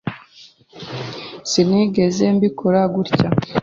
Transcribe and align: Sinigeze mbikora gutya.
Sinigeze 1.49 2.23
mbikora 2.35 2.79
gutya. 2.93 3.27